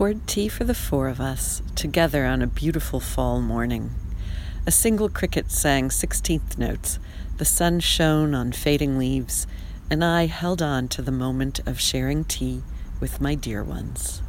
poured 0.00 0.26
tea 0.26 0.48
for 0.48 0.64
the 0.64 0.72
four 0.72 1.08
of 1.08 1.20
us, 1.20 1.60
together 1.74 2.24
on 2.24 2.40
a 2.40 2.46
beautiful 2.46 3.00
fall 3.00 3.38
morning. 3.38 3.90
A 4.66 4.70
single 4.70 5.10
cricket 5.10 5.50
sang 5.50 5.90
sixteenth 5.90 6.56
notes, 6.56 6.98
the 7.36 7.44
sun 7.44 7.80
shone 7.80 8.34
on 8.34 8.50
fading 8.50 8.96
leaves, 8.96 9.46
and 9.90 10.02
I 10.02 10.24
held 10.24 10.62
on 10.62 10.88
to 10.88 11.02
the 11.02 11.12
moment 11.12 11.60
of 11.66 11.78
sharing 11.78 12.24
tea 12.24 12.62
with 12.98 13.20
my 13.20 13.34
dear 13.34 13.62
ones. 13.62 14.22